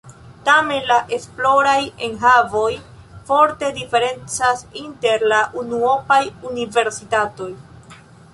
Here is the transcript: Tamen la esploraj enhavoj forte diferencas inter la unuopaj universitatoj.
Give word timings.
Tamen 0.45 0.85
la 0.91 0.95
esploraj 1.17 1.81
enhavoj 2.07 2.71
forte 3.27 3.69
diferencas 3.77 4.65
inter 4.81 5.27
la 5.35 5.43
unuopaj 5.63 6.23
universitatoj. 6.55 7.51